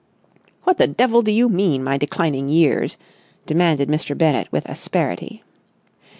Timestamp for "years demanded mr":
2.49-4.17